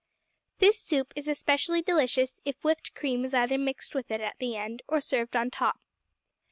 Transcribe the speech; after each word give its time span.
This 0.57 0.79
soup 0.79 1.13
is 1.15 1.27
especially 1.27 1.83
delicious 1.83 2.41
if 2.43 2.63
whipped 2.63 2.95
cream 2.95 3.23
is 3.23 3.35
either 3.35 3.59
mixed 3.59 3.93
with 3.93 4.09
it 4.09 4.19
at 4.19 4.39
the 4.39 4.55
end, 4.55 4.81
or 4.87 4.99
served 4.99 5.35
on 5.35 5.51
top. 5.51 5.79